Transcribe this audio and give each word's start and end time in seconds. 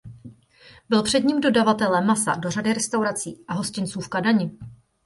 Byl 0.89 1.03
předním 1.03 1.41
dodavatelem 1.41 2.05
masa 2.05 2.35
do 2.35 2.51
řady 2.51 2.73
restaurací 2.73 3.45
a 3.47 3.53
hostinců 3.53 3.99
v 4.01 4.09
Kadani. 4.09 4.51